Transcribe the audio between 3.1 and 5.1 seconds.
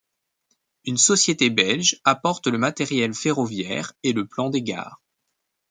ferroviaire et le plan des gares.